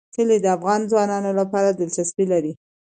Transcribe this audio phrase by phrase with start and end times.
[0.15, 2.53] کلي د افغان ځوانانو لپاره دلچسپي لري.